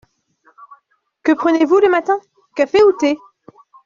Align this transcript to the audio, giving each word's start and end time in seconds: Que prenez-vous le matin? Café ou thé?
Que 1.21 1.31
prenez-vous 1.35 1.77
le 1.79 1.91
matin? 1.91 2.19
Café 2.55 2.81
ou 2.83 2.91
thé? 2.93 3.19